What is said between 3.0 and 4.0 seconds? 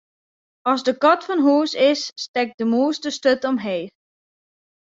de sturt omheech.